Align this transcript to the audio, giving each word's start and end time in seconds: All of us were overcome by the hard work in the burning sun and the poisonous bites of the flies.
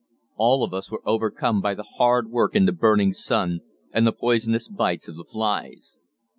All 0.35 0.63
of 0.63 0.73
us 0.73 0.89
were 0.89 1.03
overcome 1.07 1.61
by 1.61 1.75
the 1.75 1.83
hard 1.97 2.31
work 2.31 2.55
in 2.55 2.65
the 2.65 2.71
burning 2.71 3.13
sun 3.13 3.59
and 3.91 4.07
the 4.07 4.11
poisonous 4.11 4.67
bites 4.67 5.07
of 5.07 5.15
the 5.15 5.23
flies. 5.25 5.99